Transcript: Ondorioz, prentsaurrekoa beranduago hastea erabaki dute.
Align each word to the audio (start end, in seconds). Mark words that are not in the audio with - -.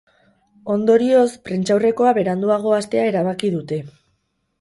Ondorioz, 0.75 1.27
prentsaurrekoa 1.49 2.13
beranduago 2.19 2.73
hastea 2.79 3.05
erabaki 3.11 3.53
dute. 3.57 3.79